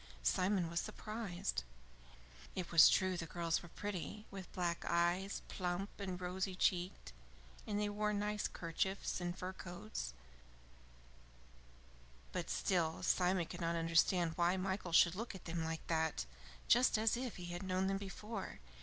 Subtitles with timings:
[0.23, 1.63] Simon was surprised.
[2.55, 7.13] It was true the girls were pretty, with black eyes, plump, and rosy cheeked,
[7.67, 10.15] and they wore nice kerchiefs and fur coats,
[12.31, 16.25] but still Simon could not understand why Michael should look at them like that
[16.67, 18.59] just as if he had known them before.